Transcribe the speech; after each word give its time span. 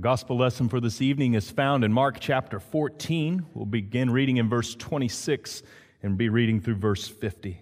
Gospel 0.00 0.38
lesson 0.38 0.70
for 0.70 0.80
this 0.80 1.02
evening 1.02 1.34
is 1.34 1.50
found 1.50 1.84
in 1.84 1.92
Mark 1.92 2.16
chapter 2.18 2.58
14. 2.58 3.44
We'll 3.52 3.66
begin 3.66 4.10
reading 4.10 4.38
in 4.38 4.48
verse 4.48 4.74
26 4.74 5.62
and 6.02 6.16
be 6.16 6.30
reading 6.30 6.60
through 6.60 6.76
verse 6.76 7.06
50. 7.06 7.60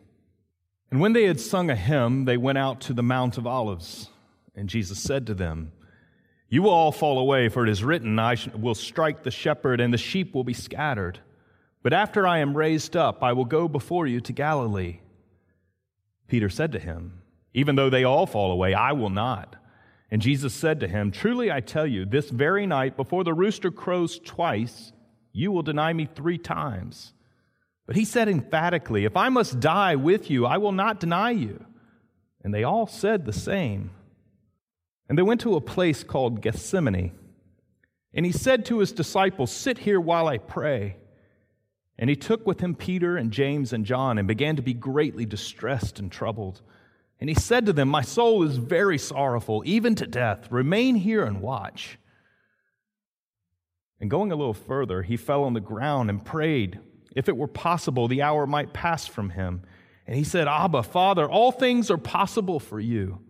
And 0.92 1.00
when 1.00 1.12
they 1.12 1.24
had 1.24 1.40
sung 1.40 1.70
a 1.70 1.76
hymn, 1.76 2.26
they 2.26 2.36
went 2.36 2.56
out 2.56 2.80
to 2.82 2.92
the 2.92 3.02
Mount 3.02 3.36
of 3.36 3.48
Olives. 3.48 4.10
And 4.54 4.68
Jesus 4.68 5.00
said 5.00 5.26
to 5.26 5.34
them, 5.34 5.72
You 6.48 6.62
will 6.62 6.70
all 6.70 6.92
fall 6.92 7.18
away, 7.18 7.48
for 7.48 7.64
it 7.64 7.68
is 7.68 7.82
written, 7.82 8.16
I 8.20 8.36
will 8.56 8.76
strike 8.76 9.24
the 9.24 9.32
shepherd, 9.32 9.80
and 9.80 9.92
the 9.92 9.98
sheep 9.98 10.32
will 10.32 10.44
be 10.44 10.54
scattered. 10.54 11.18
But 11.82 11.92
after 11.92 12.28
I 12.28 12.38
am 12.38 12.56
raised 12.56 12.96
up, 12.96 13.24
I 13.24 13.32
will 13.32 13.44
go 13.44 13.66
before 13.66 14.06
you 14.06 14.20
to 14.20 14.32
Galilee. 14.32 15.00
Peter 16.28 16.48
said 16.48 16.70
to 16.72 16.78
him, 16.78 17.22
Even 17.54 17.74
though 17.74 17.90
they 17.90 18.04
all 18.04 18.26
fall 18.26 18.52
away, 18.52 18.72
I 18.72 18.92
will 18.92 19.10
not. 19.10 19.56
And 20.10 20.20
Jesus 20.20 20.52
said 20.52 20.80
to 20.80 20.88
him, 20.88 21.10
Truly 21.10 21.52
I 21.52 21.60
tell 21.60 21.86
you, 21.86 22.04
this 22.04 22.30
very 22.30 22.66
night, 22.66 22.96
before 22.96 23.22
the 23.22 23.34
rooster 23.34 23.70
crows 23.70 24.18
twice, 24.18 24.92
you 25.32 25.52
will 25.52 25.62
deny 25.62 25.92
me 25.92 26.06
three 26.06 26.38
times. 26.38 27.12
But 27.86 27.96
he 27.96 28.04
said 28.04 28.28
emphatically, 28.28 29.04
If 29.04 29.16
I 29.16 29.28
must 29.28 29.60
die 29.60 29.96
with 29.96 30.30
you, 30.30 30.46
I 30.46 30.58
will 30.58 30.72
not 30.72 31.00
deny 31.00 31.30
you. 31.30 31.64
And 32.42 32.52
they 32.52 32.64
all 32.64 32.86
said 32.86 33.24
the 33.24 33.32
same. 33.32 33.90
And 35.08 35.18
they 35.18 35.22
went 35.22 35.40
to 35.42 35.56
a 35.56 35.60
place 35.60 36.02
called 36.02 36.40
Gethsemane. 36.40 37.12
And 38.12 38.26
he 38.26 38.32
said 38.32 38.64
to 38.66 38.78
his 38.78 38.92
disciples, 38.92 39.52
Sit 39.52 39.78
here 39.78 40.00
while 40.00 40.26
I 40.26 40.38
pray. 40.38 40.96
And 41.98 42.08
he 42.08 42.16
took 42.16 42.46
with 42.46 42.60
him 42.60 42.74
Peter 42.74 43.16
and 43.16 43.30
James 43.30 43.72
and 43.72 43.84
John 43.84 44.18
and 44.18 44.26
began 44.26 44.56
to 44.56 44.62
be 44.62 44.72
greatly 44.72 45.26
distressed 45.26 45.98
and 45.98 46.10
troubled. 46.10 46.62
And 47.20 47.28
he 47.28 47.34
said 47.34 47.66
to 47.66 47.72
them, 47.72 47.88
My 47.88 48.02
soul 48.02 48.42
is 48.42 48.56
very 48.56 48.96
sorrowful, 48.96 49.62
even 49.66 49.94
to 49.96 50.06
death. 50.06 50.50
Remain 50.50 50.96
here 50.96 51.24
and 51.24 51.42
watch. 51.42 51.98
And 54.00 54.10
going 54.10 54.32
a 54.32 54.36
little 54.36 54.54
further, 54.54 55.02
he 55.02 55.18
fell 55.18 55.44
on 55.44 55.52
the 55.52 55.60
ground 55.60 56.08
and 56.08 56.24
prayed, 56.24 56.80
if 57.14 57.28
it 57.28 57.36
were 57.36 57.48
possible, 57.48 58.08
the 58.08 58.22
hour 58.22 58.46
might 58.46 58.72
pass 58.72 59.06
from 59.06 59.30
him. 59.30 59.62
And 60.06 60.16
he 60.16 60.24
said, 60.24 60.48
Abba, 60.48 60.82
Father, 60.82 61.28
all 61.28 61.52
things 61.52 61.90
are 61.90 61.98
possible 61.98 62.58
for 62.58 62.80
you. 62.80 63.20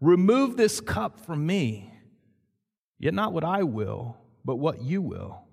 Remove 0.00 0.56
this 0.56 0.80
cup 0.80 1.20
from 1.20 1.46
me, 1.46 1.92
yet 2.98 3.14
not 3.14 3.32
what 3.32 3.44
I 3.44 3.62
will, 3.64 4.16
but 4.44 4.56
what 4.56 4.82
you 4.82 5.02
will. 5.02 5.44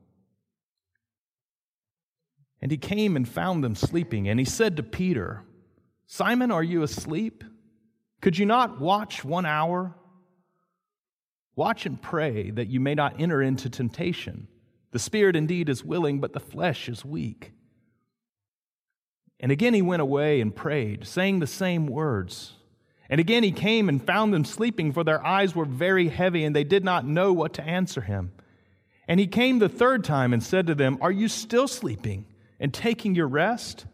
And 2.61 2.71
he 2.71 2.77
came 2.77 3.15
and 3.15 3.27
found 3.27 3.63
them 3.63 3.75
sleeping, 3.75 4.27
and 4.27 4.39
he 4.39 4.45
said 4.45 4.77
to 4.77 4.83
Peter, 4.83 5.43
Simon, 6.11 6.49
are 6.49 6.63
you 6.63 6.81
asleep? 6.81 7.43
Could 8.19 8.35
you 8.35 8.45
not 8.47 8.81
watch 8.81 9.23
one 9.23 9.45
hour? 9.45 9.93
Watch 11.55 11.85
and 11.85 12.01
pray 12.01 12.49
that 12.49 12.67
you 12.67 12.79
may 12.79 12.95
not 12.95 13.21
enter 13.21 13.43
into 13.43 13.69
temptation. 13.69 14.47
The 14.89 14.97
spirit 14.97 15.35
indeed 15.35 15.69
is 15.69 15.85
willing, 15.85 16.19
but 16.19 16.33
the 16.33 16.39
flesh 16.39 16.89
is 16.89 17.05
weak. 17.05 17.53
And 19.39 19.51
again 19.51 19.75
he 19.75 19.83
went 19.83 20.01
away 20.01 20.41
and 20.41 20.53
prayed, 20.53 21.05
saying 21.05 21.39
the 21.39 21.47
same 21.47 21.85
words. 21.85 22.53
And 23.07 23.19
again 23.19 23.43
he 23.43 23.51
came 23.51 23.87
and 23.87 24.03
found 24.03 24.33
them 24.33 24.45
sleeping, 24.45 24.91
for 24.93 25.03
their 25.03 25.23
eyes 25.23 25.55
were 25.55 25.63
very 25.63 26.07
heavy, 26.07 26.43
and 26.43 26.55
they 26.55 26.63
did 26.63 26.83
not 26.83 27.05
know 27.05 27.31
what 27.31 27.53
to 27.53 27.63
answer 27.63 28.01
him. 28.01 28.31
And 29.07 29.19
he 29.19 29.27
came 29.27 29.59
the 29.59 29.69
third 29.69 30.03
time 30.03 30.33
and 30.33 30.41
said 30.41 30.65
to 30.67 30.75
them, 30.75 30.97
Are 31.01 31.11
you 31.11 31.27
still 31.27 31.67
sleeping 31.67 32.25
and 32.59 32.73
taking 32.73 33.13
your 33.13 33.27
rest? 33.27 33.85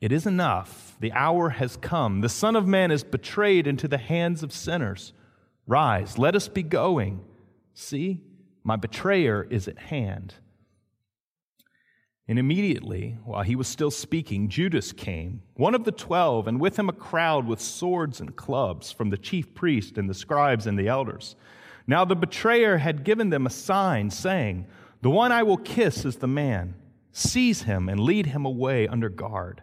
It 0.00 0.12
is 0.12 0.26
enough. 0.26 0.96
The 1.00 1.12
hour 1.12 1.50
has 1.50 1.76
come. 1.76 2.20
The 2.20 2.28
Son 2.28 2.54
of 2.54 2.66
Man 2.66 2.90
is 2.90 3.02
betrayed 3.02 3.66
into 3.66 3.88
the 3.88 3.98
hands 3.98 4.42
of 4.42 4.52
sinners. 4.52 5.12
Rise, 5.66 6.18
let 6.18 6.36
us 6.36 6.48
be 6.48 6.62
going. 6.62 7.24
See, 7.74 8.22
my 8.62 8.76
betrayer 8.76 9.46
is 9.50 9.66
at 9.68 9.78
hand. 9.78 10.34
And 12.28 12.38
immediately, 12.38 13.16
while 13.24 13.42
he 13.42 13.56
was 13.56 13.66
still 13.66 13.90
speaking, 13.90 14.48
Judas 14.48 14.92
came, 14.92 15.42
one 15.54 15.74
of 15.74 15.84
the 15.84 15.92
twelve, 15.92 16.46
and 16.46 16.60
with 16.60 16.78
him 16.78 16.90
a 16.90 16.92
crowd 16.92 17.46
with 17.46 17.60
swords 17.60 18.20
and 18.20 18.36
clubs 18.36 18.92
from 18.92 19.08
the 19.08 19.16
chief 19.16 19.54
priest 19.54 19.96
and 19.96 20.08
the 20.08 20.14
scribes 20.14 20.66
and 20.66 20.78
the 20.78 20.88
elders. 20.88 21.36
Now 21.86 22.04
the 22.04 22.14
betrayer 22.14 22.76
had 22.76 23.02
given 23.02 23.30
them 23.30 23.46
a 23.46 23.50
sign, 23.50 24.10
saying, 24.10 24.66
The 25.00 25.08
one 25.08 25.32
I 25.32 25.42
will 25.42 25.56
kiss 25.56 26.04
is 26.04 26.16
the 26.16 26.26
man. 26.28 26.74
Seize 27.12 27.62
him 27.62 27.88
and 27.88 27.98
lead 27.98 28.26
him 28.26 28.44
away 28.44 28.86
under 28.86 29.08
guard. 29.08 29.62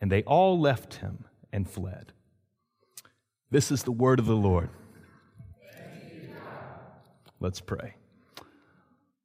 And 0.00 0.12
they 0.12 0.22
all 0.22 0.58
left 0.58 0.94
him 0.94 1.24
and 1.52 1.68
fled. 1.68 2.12
This 3.50 3.70
is 3.70 3.82
the 3.82 3.92
word 3.92 4.18
of 4.18 4.26
the 4.26 4.36
Lord. 4.36 4.70
Let's 7.40 7.60
pray. 7.60 7.94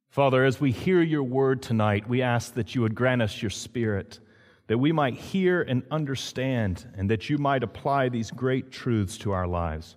Father, 0.08 0.44
as 0.44 0.60
we 0.60 0.70
hear 0.70 1.02
your 1.02 1.24
word 1.24 1.60
tonight, 1.60 2.08
we 2.08 2.22
ask 2.22 2.54
that 2.54 2.74
you 2.74 2.82
would 2.82 2.94
grant 2.94 3.20
us 3.20 3.42
your 3.42 3.50
spirit, 3.50 4.20
that 4.68 4.78
we 4.78 4.92
might 4.92 5.14
hear 5.14 5.60
and 5.60 5.82
understand, 5.90 6.86
and 6.96 7.10
that 7.10 7.28
you 7.28 7.36
might 7.36 7.64
apply 7.64 8.08
these 8.08 8.30
great 8.30 8.70
truths 8.70 9.18
to 9.18 9.32
our 9.32 9.48
lives. 9.48 9.96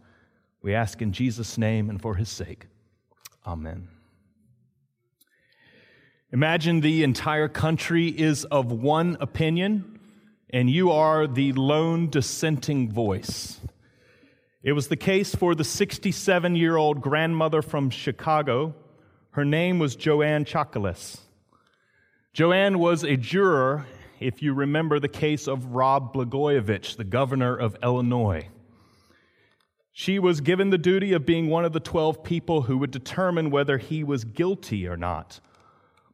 We 0.64 0.74
ask 0.74 1.02
in 1.02 1.12
Jesus' 1.12 1.58
name 1.58 1.90
and 1.90 2.02
for 2.02 2.16
his 2.16 2.30
sake. 2.30 2.66
Amen. 3.46 3.90
Imagine 6.34 6.82
the 6.82 7.04
entire 7.04 7.48
country 7.48 8.08
is 8.08 8.44
of 8.46 8.72
one 8.72 9.16
opinion 9.22 9.97
and 10.50 10.70
you 10.70 10.92
are 10.92 11.28
the 11.28 11.52
lone 11.54 12.10
dissenting 12.10 12.92
voice. 12.92 13.60
It 14.64 14.74
was 14.74 14.88
the 14.88 14.98
case 14.98 15.36
for 15.36 15.56
the 15.56 15.64
67 15.64 16.56
year 16.56 16.78
old 16.78 17.02
grandmother 17.02 17.62
from 17.62 17.90
Chicago. 17.90 18.76
Her 19.32 19.46
name 19.46 19.80
was 19.80 19.96
Joanne 19.96 20.46
Chiakulas. 20.46 21.20
Joanne 22.34 22.80
was 22.80 23.04
a 23.04 23.18
juror, 23.18 23.86
if 24.20 24.42
you 24.42 24.54
remember 24.54 25.00
the 25.00 25.08
case 25.08 25.48
of 25.48 25.74
Rod 25.74 26.14
Blagojevich, 26.14 26.98
the 26.98 27.04
governor 27.04 27.56
of 27.56 27.78
Illinois. 27.84 28.50
She 29.92 30.20
was 30.20 30.42
given 30.42 30.70
the 30.70 30.78
duty 30.78 31.14
of 31.14 31.26
being 31.26 31.50
one 31.50 31.66
of 31.66 31.74
the 31.74 31.80
12 31.80 32.24
people 32.24 32.64
who 32.64 32.78
would 32.78 32.92
determine 32.92 33.50
whether 33.50 33.80
he 33.80 34.04
was 34.04 34.24
guilty 34.24 34.88
or 34.88 34.96
not. 34.96 35.40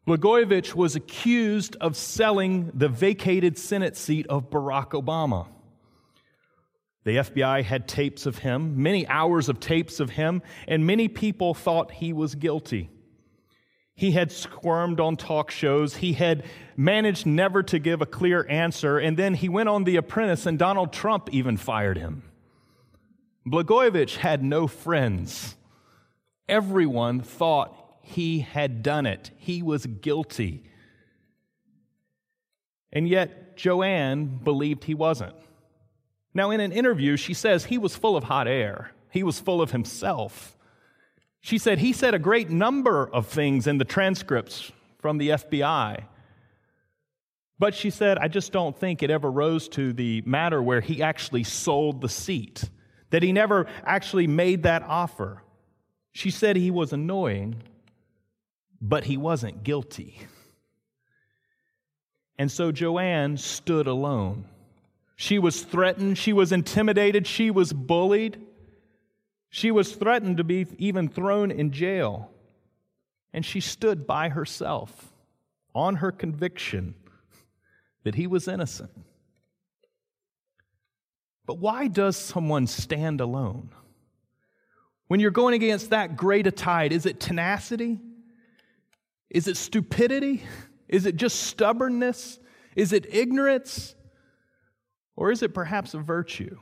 Blagojevich 0.06 0.74
was 0.76 0.96
accused 0.96 1.78
of 1.78 1.96
selling 1.96 2.72
the 2.74 2.90
vacated 2.90 3.58
Senate 3.58 3.96
seat 3.96 4.28
of 4.28 4.50
Barack 4.50 4.90
Obama. 4.92 5.48
The 7.06 7.18
FBI 7.18 7.64
had 7.64 7.88
tapes 7.88 8.26
of 8.26 8.40
him, 8.40 8.82
many 8.82 9.08
hours 9.08 9.50
of 9.50 9.60
tapes 9.60 10.00
of 10.00 10.12
him, 10.12 10.42
and 10.68 10.86
many 10.86 11.08
people 11.08 11.54
thought 11.54 11.92
he 11.92 12.14
was 12.14 12.36
guilty. 12.36 12.90
He 13.96 14.12
had 14.12 14.32
squirmed 14.32 15.00
on 15.00 15.18
talk 15.18 15.52
shows. 15.52 15.98
He 15.98 16.14
had 16.14 16.46
managed 16.76 17.26
never 17.26 17.62
to 17.64 17.78
give 17.80 18.02
a 18.02 18.06
clear 18.06 18.46
answer. 18.50 18.98
And 18.98 19.16
then 19.18 19.36
he 19.36 19.50
went 19.50 19.70
on 19.70 19.84
The 19.84 19.98
Apprentice, 19.98 20.46
and 20.46 20.58
Donald 20.58 20.92
Trump 20.92 21.30
even 21.32 21.58
fired 21.58 21.98
him. 21.98 22.24
Blagojevich 23.46 24.18
had 24.18 24.44
no 24.44 24.68
friends. 24.68 25.56
Everyone 26.50 27.22
thought 27.22 27.83
he 28.04 28.42
had 28.42 28.84
done 28.84 29.06
it, 29.06 29.32
he 29.38 29.64
was 29.64 29.86
guilty. 29.86 30.64
And 32.92 33.08
yet, 33.08 33.58
Joanne 33.58 34.40
believed 34.44 34.84
he 34.84 34.94
wasn't. 34.94 35.36
Now, 36.34 36.52
in 36.52 36.60
an 36.60 36.72
interview, 36.72 37.18
she 37.18 37.34
says 37.34 37.66
he 37.66 37.78
was 37.78 37.96
full 37.96 38.16
of 38.16 38.26
hot 38.26 38.48
air, 38.48 38.92
he 39.10 39.24
was 39.24 39.40
full 39.40 39.62
of 39.62 39.72
himself. 39.72 40.58
She 41.42 41.58
said 41.58 41.80
he 41.80 41.92
said 41.92 42.14
a 42.14 42.20
great 42.20 42.50
number 42.50 43.10
of 43.12 43.28
things 43.28 43.68
in 43.68 43.78
the 43.78 43.86
transcripts 43.86 44.72
from 45.00 45.18
the 45.18 45.30
FBI. 45.30 46.06
But 47.60 47.76
she 47.76 47.90
said, 47.90 48.18
I 48.18 48.28
just 48.30 48.52
don't 48.52 48.78
think 48.78 49.04
it 49.04 49.10
ever 49.10 49.30
rose 49.30 49.68
to 49.70 49.94
the 49.94 50.24
matter 50.26 50.62
where 50.62 50.82
he 50.82 51.04
actually 51.04 51.44
sold 51.44 52.02
the 52.02 52.10
seat, 52.10 52.70
that 53.10 53.24
he 53.24 53.32
never 53.32 53.68
actually 53.86 54.28
made 54.28 54.64
that 54.64 54.84
offer. 54.84 55.44
She 56.14 56.32
said 56.32 56.56
he 56.56 56.72
was 56.72 56.94
annoying, 56.94 57.62
but 58.86 59.06
he 59.06 59.16
wasn't 59.16 59.64
guilty. 59.64 60.20
And 62.38 62.52
so 62.52 62.74
Joanne 62.74 63.38
stood 63.38 63.88
alone. 63.88 64.46
She 65.16 65.40
was 65.40 65.62
threatened, 65.62 66.18
she 66.18 66.34
was 66.34 66.52
intimidated, 66.52 67.26
she 67.26 67.50
was 67.50 67.72
bullied. 67.72 68.46
She 69.50 69.72
was 69.72 69.96
threatened 69.96 70.38
to 70.38 70.44
be 70.44 70.68
even 70.80 71.08
thrown 71.08 71.50
in 71.50 71.72
jail. 71.72 72.30
And 73.32 73.46
she 73.46 73.62
stood 73.62 74.06
by 74.06 74.30
herself 74.30 75.14
on 75.74 75.98
her 75.98 76.12
conviction 76.12 76.96
that 78.04 78.16
he 78.16 78.28
was 78.28 78.48
innocent. 78.48 78.92
But 81.46 81.60
why 81.60 81.88
does 81.88 82.18
someone 82.18 82.68
stand 82.68 83.22
alone? 83.22 83.70
When 85.08 85.20
you're 85.20 85.32
going 85.32 85.54
against 85.54 85.92
that 85.92 86.18
great 86.18 86.48
a 86.48 86.52
tide, 86.52 86.92
is 86.92 87.06
it 87.06 87.20
tenacity? 87.20 88.00
Is 89.34 89.48
it 89.48 89.58
stupidity? 89.58 90.44
Is 90.88 91.06
it 91.06 91.16
just 91.16 91.42
stubbornness? 91.42 92.40
Is 92.76 92.94
it 92.94 93.14
ignorance? 93.14 93.96
Or 95.16 95.32
is 95.32 95.44
it 95.44 95.54
perhaps 95.54 95.94
a 95.94 96.00
virtue? 96.00 96.58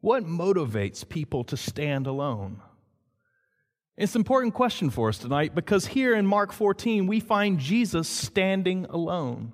What 0.00 0.24
motivates 0.24 1.08
people 1.08 1.44
to 1.44 1.56
stand 1.56 2.06
alone? 2.06 2.60
It's 3.96 4.14
an 4.14 4.20
important 4.20 4.54
question 4.54 4.90
for 4.90 5.08
us 5.08 5.18
tonight 5.18 5.54
because 5.54 5.86
here 5.86 6.14
in 6.14 6.26
Mark 6.26 6.52
14, 6.52 7.06
we 7.06 7.20
find 7.20 7.58
Jesus 7.58 8.08
standing 8.08 8.86
alone. 8.86 9.52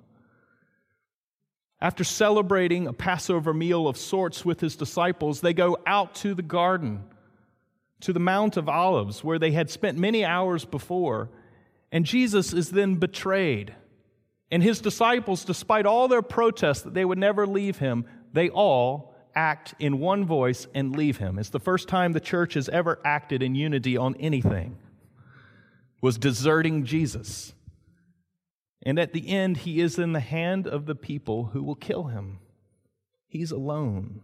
After 1.81 2.03
celebrating 2.03 2.87
a 2.87 2.93
Passover 2.93 3.53
meal 3.53 3.87
of 3.87 3.95
sorts 3.95 4.43
with 4.43 4.59
his 4.59 4.75
disciples, 4.75 5.39
they 5.39 5.53
go 5.53 5.77
out 5.85 6.15
to 6.15 6.33
the 6.33 6.41
garden, 6.41 7.03
to 8.01 8.11
the 8.11 8.19
Mount 8.19 8.57
of 8.57 8.67
Olives, 8.67 9.23
where 9.23 9.39
they 9.39 9.51
had 9.51 9.69
spent 9.69 9.97
many 9.97 10.25
hours 10.25 10.65
before. 10.65 11.29
And 11.91 12.05
Jesus 12.05 12.53
is 12.53 12.69
then 12.69 12.95
betrayed. 12.95 13.75
And 14.51 14.63
his 14.63 14.81
disciples, 14.81 15.43
despite 15.43 15.85
all 15.85 16.07
their 16.07 16.21
protests 16.21 16.81
that 16.81 16.93
they 16.93 17.05
would 17.05 17.17
never 17.17 17.45
leave 17.45 17.77
him, 17.77 18.05
they 18.33 18.49
all 18.49 19.15
act 19.35 19.75
in 19.79 19.99
one 19.99 20.25
voice 20.25 20.67
and 20.73 20.95
leave 20.95 21.17
him. 21.17 21.37
It's 21.37 21.49
the 21.49 21.59
first 21.59 21.87
time 21.87 22.13
the 22.13 22.19
church 22.19 22.55
has 22.55 22.69
ever 22.69 22.99
acted 23.05 23.43
in 23.43 23.55
unity 23.55 23.95
on 23.95 24.15
anything. 24.15 24.77
Was 26.01 26.17
deserting 26.17 26.85
Jesus. 26.85 27.53
And 28.83 28.97
at 28.97 29.13
the 29.13 29.27
end, 29.27 29.57
he 29.57 29.81
is 29.81 29.99
in 29.99 30.13
the 30.13 30.19
hand 30.19 30.67
of 30.67 30.85
the 30.85 30.95
people 30.95 31.45
who 31.45 31.61
will 31.61 31.75
kill 31.75 32.05
him. 32.05 32.39
He's 33.27 33.51
alone. 33.51 34.21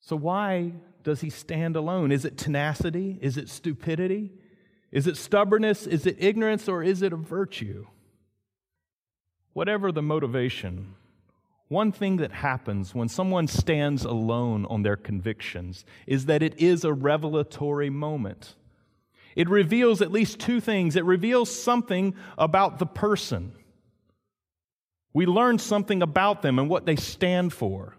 So, 0.00 0.16
why 0.16 0.72
does 1.04 1.20
he 1.20 1.30
stand 1.30 1.76
alone? 1.76 2.10
Is 2.10 2.24
it 2.24 2.36
tenacity? 2.36 3.18
Is 3.22 3.36
it 3.36 3.48
stupidity? 3.48 4.32
Is 4.92 5.06
it 5.06 5.16
stubbornness? 5.16 5.86
Is 5.86 6.06
it 6.06 6.16
ignorance? 6.18 6.68
Or 6.68 6.82
is 6.82 7.02
it 7.02 7.12
a 7.12 7.16
virtue? 7.16 7.86
Whatever 9.54 9.90
the 9.90 10.02
motivation, 10.02 10.94
one 11.68 11.90
thing 11.90 12.18
that 12.18 12.32
happens 12.32 12.94
when 12.94 13.08
someone 13.08 13.48
stands 13.48 14.04
alone 14.04 14.66
on 14.66 14.82
their 14.82 14.96
convictions 14.96 15.84
is 16.06 16.26
that 16.26 16.42
it 16.42 16.60
is 16.60 16.84
a 16.84 16.92
revelatory 16.92 17.90
moment. 17.90 18.54
It 19.34 19.48
reveals 19.48 20.02
at 20.02 20.12
least 20.12 20.38
two 20.38 20.60
things. 20.60 20.96
It 20.96 21.04
reveals 21.04 21.50
something 21.50 22.14
about 22.36 22.78
the 22.78 22.86
person. 22.86 23.52
We 25.14 25.24
learn 25.26 25.58
something 25.58 26.02
about 26.02 26.42
them 26.42 26.58
and 26.58 26.68
what 26.68 26.84
they 26.84 26.96
stand 26.96 27.52
for 27.52 27.96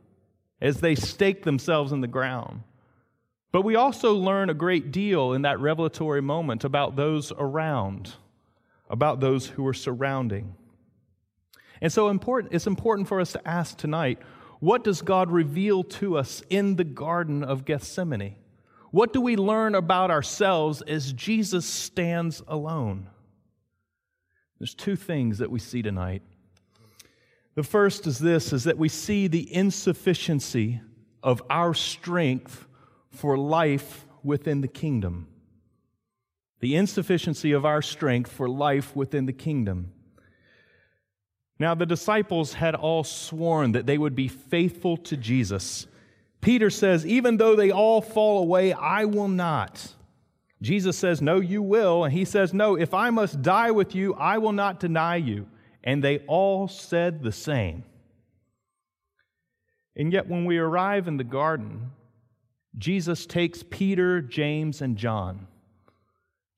as 0.62 0.80
they 0.80 0.96
stake 0.96 1.44
themselves 1.44 1.92
in 1.92 2.01
the 2.01 2.07
ground. 2.07 2.62
But 3.53 3.61
we 3.61 3.75
also 3.75 4.15
learn 4.15 4.50
a 4.50 4.55
great 4.55 4.91
deal 4.91 5.33
in 5.33 5.44
that 5.44 5.59
revelatory 5.59 6.23
moment 6.23 6.63
about 6.63 6.95
those 6.95 7.31
around, 7.38 8.15
about 8.89 9.19
those 9.19 9.45
who 9.45 9.65
are 9.67 9.75
surrounding. 9.75 10.55
And 11.79 11.94
so 11.94 12.09
important, 12.09 12.53
it's 12.53 12.65
important 12.65 13.07
for 13.07 13.21
us 13.21 13.31
to 13.33 13.47
ask 13.47 13.77
tonight 13.77 14.17
what 14.59 14.83
does 14.83 15.03
God 15.03 15.29
reveal 15.29 15.83
to 15.83 16.17
us 16.17 16.41
in 16.50 16.77
the 16.77 16.83
Garden 16.83 17.44
of 17.44 17.63
Gethsemane? 17.63 18.38
What 18.89 19.13
do 19.13 19.21
we 19.21 19.35
learn 19.35 19.75
about 19.75 20.09
ourselves 20.09 20.81
as 20.81 21.13
Jesus 21.13 21.65
stands 21.65 22.41
alone? 22.47 23.07
There's 24.57 24.73
two 24.73 24.95
things 24.95 25.38
that 25.38 25.51
we 25.51 25.59
see 25.59 25.83
tonight. 25.83 26.23
The 27.53 27.63
first 27.63 28.07
is 28.07 28.17
this 28.17 28.51
is 28.51 28.63
that 28.63 28.79
we 28.79 28.89
see 28.89 29.27
the 29.27 29.53
insufficiency 29.53 30.81
of 31.21 31.44
our 31.51 31.75
strength 31.75 32.65
for 33.13 33.38
life 33.38 34.06
within 34.24 34.62
the 34.62 34.68
kingdom. 34.68 35.27
The 36.60 36.75
insufficiency 36.75 37.51
of 37.51 37.65
our 37.65 37.81
strength 37.81 38.31
for 38.31 38.50
life 38.50 38.95
within 38.95 39.25
the 39.25 39.33
kingdom. 39.33 39.92
Now, 41.60 41.75
the 41.75 41.86
disciples 41.86 42.54
had 42.54 42.75
all 42.75 43.04
sworn 43.04 43.74
that 43.74 43.86
they 43.86 43.98
would 43.98 44.15
be 44.15 44.27
faithful 44.27 44.98
to 44.98 45.18
Jesus 45.18 45.88
Peter 46.44 46.69
says, 46.69 47.06
Even 47.06 47.38
though 47.38 47.56
they 47.56 47.71
all 47.71 48.01
fall 48.01 48.39
away, 48.39 48.74
I 48.74 49.06
will 49.06 49.30
not. 49.30 49.95
Jesus 50.62 50.98
says, 50.98 51.21
No, 51.21 51.39
you 51.39 51.62
will. 51.62 52.04
And 52.04 52.13
he 52.13 52.25
says, 52.25 52.54
No, 52.54 52.75
if 52.75 52.94
I 52.94 53.10
must 53.10 53.42
die 53.42 53.71
with 53.71 53.95
you, 53.95 54.13
I 54.15 54.38
will 54.38 54.51
not 54.51 54.80
deny 54.80 55.15
you. 55.15 55.48
And 55.83 56.04
they 56.04 56.19
all 56.19 56.68
said 56.68 57.24
the 57.24 57.31
same. 57.31 57.86
And 59.95 60.12
yet, 60.12 60.27
when 60.27 60.45
we 60.45 60.57
arrive 60.57 61.07
in 61.07 61.18
the 61.18 61.24
garden, 61.24 61.92
Jesus 62.78 63.25
takes 63.25 63.64
Peter, 63.64 64.22
James, 64.22 64.81
and 64.81 64.98
John. 64.98 65.48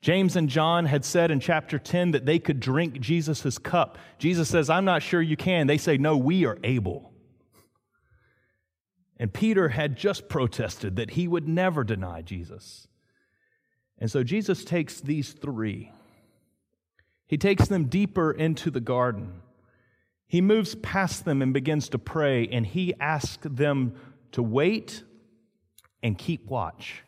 James 0.02 0.36
and 0.36 0.50
John 0.50 0.86
had 0.86 1.04
said 1.04 1.32
in 1.32 1.40
chapter 1.40 1.80
10 1.80 2.12
that 2.12 2.26
they 2.26 2.38
could 2.38 2.60
drink 2.60 3.00
Jesus' 3.00 3.58
cup. 3.58 3.98
Jesus 4.20 4.48
says, 4.48 4.70
I'm 4.70 4.86
not 4.86 5.02
sure 5.02 5.22
you 5.22 5.36
can. 5.36 5.68
They 5.68 5.80
say, 5.80 5.98
No, 5.98 6.16
we 6.16 6.46
are 6.46 6.60
able. 6.64 7.12
And 9.18 9.34
Peter 9.34 9.70
had 9.70 9.96
just 9.96 10.30
protested 10.30 10.98
that 10.98 11.12
he 11.12 11.28
would 11.28 11.48
never 11.48 11.84
deny 11.84 12.22
Jesus. 12.22 12.88
And 13.98 14.12
so 14.12 14.24
Jesus 14.24 14.66
takes 14.66 15.02
these 15.02 15.34
three, 15.34 15.92
he 17.28 17.38
takes 17.38 17.68
them 17.68 17.86
deeper 17.86 18.32
into 18.32 18.70
the 18.70 18.82
garden. 18.82 19.42
He 20.28 20.42
moves 20.42 20.76
past 20.76 21.24
them 21.26 21.42
and 21.42 21.54
begins 21.54 21.90
to 21.90 22.00
pray, 22.00 22.48
and 22.48 22.66
he 22.66 22.94
asks 23.00 23.48
them 23.50 23.96
to 24.34 24.44
wait 24.44 25.04
and 26.06 26.16
keep 26.16 26.46
watch. 26.46 27.02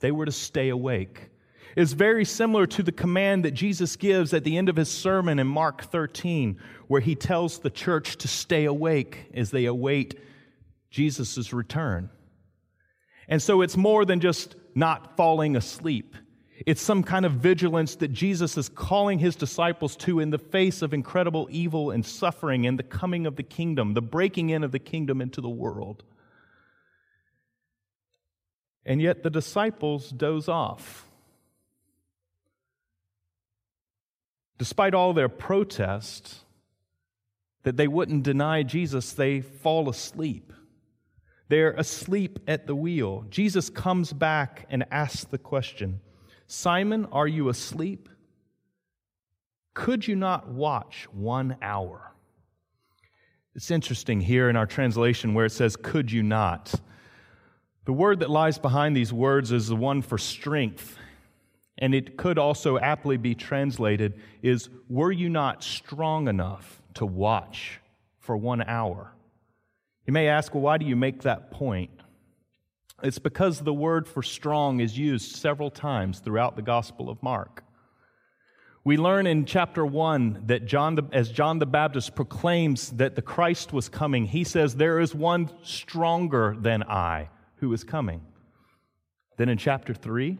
They 0.00 0.10
were 0.10 0.24
to 0.24 0.32
stay 0.32 0.70
awake. 0.70 1.28
It's 1.76 1.92
very 1.92 2.24
similar 2.24 2.66
to 2.68 2.82
the 2.82 2.90
command 2.90 3.44
that 3.44 3.50
Jesus 3.50 3.94
gives 3.94 4.32
at 4.32 4.42
the 4.42 4.56
end 4.56 4.70
of 4.70 4.76
his 4.76 4.88
sermon 4.88 5.38
in 5.38 5.46
Mark 5.46 5.84
13, 5.84 6.58
where 6.88 7.02
he 7.02 7.14
tells 7.14 7.58
the 7.58 7.68
church 7.68 8.16
to 8.16 8.26
stay 8.26 8.64
awake 8.64 9.26
as 9.34 9.50
they 9.50 9.66
await 9.66 10.18
Jesus' 10.90 11.52
return. 11.52 12.08
And 13.28 13.42
so 13.42 13.60
it's 13.60 13.76
more 13.76 14.06
than 14.06 14.20
just 14.20 14.56
not 14.74 15.18
falling 15.18 15.54
asleep. 15.54 16.16
It's 16.64 16.80
some 16.80 17.02
kind 17.02 17.26
of 17.26 17.32
vigilance 17.32 17.96
that 17.96 18.14
Jesus 18.14 18.56
is 18.56 18.70
calling 18.70 19.18
his 19.18 19.36
disciples 19.36 19.94
to 19.96 20.20
in 20.20 20.30
the 20.30 20.38
face 20.38 20.80
of 20.80 20.94
incredible 20.94 21.48
evil 21.50 21.90
and 21.90 22.06
suffering 22.06 22.66
and 22.66 22.78
the 22.78 22.82
coming 22.82 23.26
of 23.26 23.36
the 23.36 23.42
kingdom, 23.42 23.92
the 23.92 24.00
breaking 24.00 24.48
in 24.48 24.64
of 24.64 24.72
the 24.72 24.78
kingdom 24.78 25.20
into 25.20 25.42
the 25.42 25.50
world. 25.50 26.02
And 28.86 29.02
yet 29.02 29.22
the 29.22 29.30
disciples 29.30 30.10
doze 30.10 30.48
off. 30.48 31.06
Despite 34.58 34.94
all 34.94 35.12
their 35.12 35.28
protest 35.28 36.36
that 37.64 37.76
they 37.76 37.88
wouldn't 37.88 38.22
deny 38.22 38.62
Jesus, 38.62 39.12
they 39.12 39.40
fall 39.40 39.90
asleep. 39.90 40.52
They're 41.48 41.72
asleep 41.72 42.38
at 42.46 42.66
the 42.66 42.74
wheel. 42.74 43.26
Jesus 43.28 43.68
comes 43.68 44.12
back 44.12 44.66
and 44.70 44.84
asks 44.90 45.24
the 45.24 45.38
question 45.38 46.00
Simon, 46.46 47.06
are 47.06 47.26
you 47.26 47.48
asleep? 47.48 48.08
Could 49.74 50.06
you 50.06 50.16
not 50.16 50.48
watch 50.48 51.06
one 51.12 51.56
hour? 51.60 52.12
It's 53.56 53.70
interesting 53.70 54.20
here 54.20 54.48
in 54.48 54.56
our 54.56 54.66
translation 54.66 55.34
where 55.34 55.46
it 55.46 55.52
says, 55.52 55.76
Could 55.76 56.12
you 56.12 56.22
not? 56.22 56.74
The 57.86 57.92
word 57.92 58.18
that 58.20 58.30
lies 58.30 58.58
behind 58.58 58.96
these 58.96 59.12
words 59.12 59.52
is 59.52 59.68
the 59.68 59.76
one 59.76 60.02
for 60.02 60.18
strength. 60.18 60.98
And 61.78 61.94
it 61.94 62.16
could 62.16 62.36
also 62.36 62.78
aptly 62.78 63.16
be 63.16 63.36
translated 63.36 64.20
is, 64.42 64.68
Were 64.88 65.12
you 65.12 65.28
not 65.28 65.62
strong 65.62 66.26
enough 66.26 66.82
to 66.94 67.06
watch 67.06 67.80
for 68.18 68.36
one 68.36 68.62
hour? 68.62 69.12
You 70.04 70.12
may 70.12 70.28
ask, 70.28 70.52
well, 70.52 70.62
why 70.62 70.78
do 70.78 70.86
you 70.86 70.96
make 70.96 71.22
that 71.22 71.52
point? 71.52 71.90
It's 73.02 73.18
because 73.20 73.60
the 73.60 73.74
word 73.74 74.08
for 74.08 74.22
strong 74.22 74.80
is 74.80 74.98
used 74.98 75.36
several 75.36 75.70
times 75.70 76.18
throughout 76.18 76.56
the 76.56 76.62
Gospel 76.62 77.08
of 77.08 77.22
Mark. 77.22 77.62
We 78.82 78.96
learn 78.96 79.26
in 79.26 79.44
chapter 79.44 79.84
1 79.84 80.44
that 80.46 80.64
John 80.66 80.94
the, 80.96 81.04
as 81.12 81.30
John 81.30 81.58
the 81.58 81.66
Baptist 81.66 82.16
proclaims 82.16 82.90
that 82.92 83.14
the 83.14 83.22
Christ 83.22 83.72
was 83.72 83.88
coming, 83.88 84.26
he 84.26 84.42
says, 84.42 84.74
There 84.74 84.98
is 84.98 85.14
one 85.14 85.50
stronger 85.62 86.56
than 86.58 86.82
I 86.84 87.28
who 87.56 87.72
is 87.72 87.84
coming. 87.84 88.20
Then 89.36 89.48
in 89.48 89.58
chapter 89.58 89.94
3, 89.94 90.38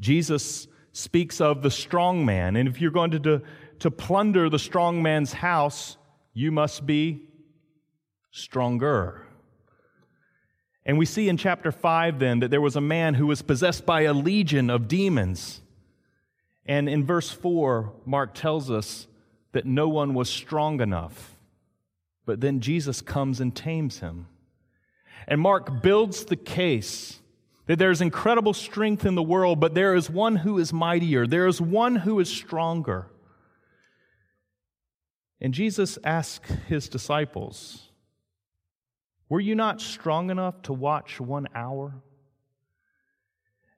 Jesus 0.00 0.66
speaks 0.92 1.40
of 1.40 1.62
the 1.62 1.70
strong 1.70 2.24
man. 2.24 2.56
And 2.56 2.68
if 2.68 2.80
you're 2.80 2.90
going 2.90 3.12
to, 3.12 3.20
to, 3.20 3.42
to 3.80 3.90
plunder 3.90 4.48
the 4.48 4.58
strong 4.58 5.02
man's 5.02 5.32
house, 5.32 5.96
you 6.34 6.50
must 6.50 6.86
be 6.86 7.28
stronger. 8.30 9.26
And 10.84 10.98
we 10.98 11.06
see 11.06 11.28
in 11.28 11.36
chapter 11.36 11.70
5 11.70 12.18
then 12.18 12.40
that 12.40 12.50
there 12.50 12.60
was 12.60 12.76
a 12.76 12.80
man 12.80 13.14
who 13.14 13.26
was 13.26 13.42
possessed 13.42 13.86
by 13.86 14.02
a 14.02 14.12
legion 14.12 14.70
of 14.70 14.88
demons. 14.88 15.60
And 16.66 16.88
in 16.88 17.04
verse 17.04 17.30
4, 17.30 17.92
Mark 18.06 18.34
tells 18.34 18.70
us 18.70 19.06
that 19.52 19.66
no 19.66 19.88
one 19.88 20.14
was 20.14 20.30
strong 20.30 20.80
enough. 20.80 21.36
But 22.24 22.40
then 22.40 22.60
Jesus 22.60 23.02
comes 23.02 23.40
and 23.40 23.54
tames 23.54 23.98
him. 23.98 24.26
And 25.26 25.40
Mark 25.40 25.82
builds 25.82 26.24
the 26.24 26.36
case 26.36 27.20
that 27.66 27.78
there's 27.78 28.00
incredible 28.00 28.52
strength 28.52 29.06
in 29.06 29.14
the 29.14 29.22
world, 29.22 29.60
but 29.60 29.74
there 29.74 29.94
is 29.94 30.10
one 30.10 30.36
who 30.36 30.58
is 30.58 30.72
mightier, 30.72 31.26
there 31.26 31.46
is 31.46 31.60
one 31.60 31.96
who 31.96 32.18
is 32.18 32.28
stronger. 32.28 33.06
And 35.40 35.54
Jesus 35.54 35.98
asked 36.04 36.46
his 36.68 36.88
disciples, 36.88 37.88
Were 39.28 39.40
you 39.40 39.54
not 39.54 39.80
strong 39.80 40.30
enough 40.30 40.62
to 40.62 40.72
watch 40.72 41.20
one 41.20 41.46
hour? 41.54 41.94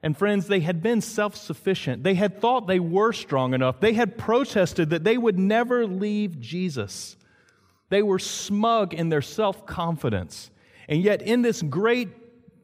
And 0.03 0.17
friends, 0.17 0.49
they 0.49 0.61
had 0.61 0.83
been 0.83 1.01
self 1.01 1.37
sufficient. 1.37 2.03
They 2.03 2.15
had 2.15 2.41
thought 2.41 2.67
they 2.67 2.81
were 2.81 3.13
strong 3.13 3.55
enough. 3.55 3.79
They 3.79 3.93
had 3.93 4.19
protested 4.19 4.91
that 4.91 5.05
they 5.05 5.17
would 5.17 5.39
never 5.39 5.87
leave 5.87 6.41
Jesus. 6.41 7.17
They 7.89 8.03
were 8.03 8.19
smug 8.19 8.95
in 8.95 9.11
their 9.11 9.23
self 9.23 9.65
confidence. 9.65 10.51
And 10.89 11.03
yet, 11.03 11.23
in 11.23 11.43
this 11.43 11.63
great 11.63 12.09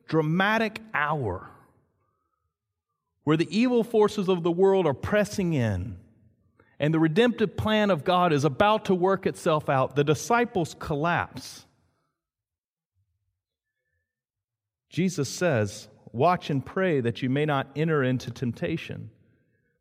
dramatic 0.06 0.80
hour 0.92 1.48
where 3.24 3.36
the 3.36 3.56
evil 3.56 3.84
forces 3.84 4.28
of 4.28 4.42
the 4.42 4.50
world 4.50 4.86
are 4.86 4.94
pressing 4.94 5.52
in 5.52 5.98
and 6.80 6.94
the 6.94 6.98
redemptive 6.98 7.56
plan 7.56 7.90
of 7.90 8.04
God 8.04 8.32
is 8.32 8.44
about 8.44 8.86
to 8.86 8.94
work 8.94 9.26
itself 9.26 9.68
out, 9.68 9.96
the 9.96 10.04
disciples 10.04 10.76
collapse. 10.78 11.66
Jesus 14.88 15.28
says, 15.28 15.88
Watch 16.12 16.48
and 16.48 16.64
pray 16.64 17.00
that 17.00 17.20
you 17.20 17.28
may 17.28 17.44
not 17.44 17.68
enter 17.76 18.02
into 18.02 18.30
temptation. 18.30 19.10